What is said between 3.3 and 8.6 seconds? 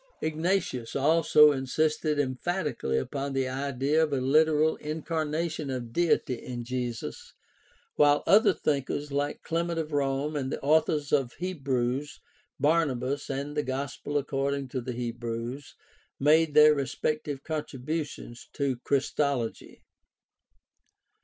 the idea of a literal incarnation of Deity in Jesus, while other